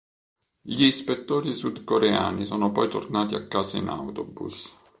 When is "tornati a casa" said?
2.89-3.77